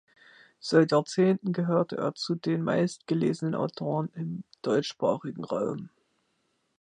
Seit 0.59 0.93
Jahrzehnten 0.93 1.53
gehört 1.53 1.93
er 1.93 2.15
zu 2.15 2.33
den 2.33 2.63
meistgelesenen 2.63 3.53
Autoren 3.53 4.09
im 4.15 4.43
deutschsprachigen 4.63 5.43
Raum. 5.43 5.89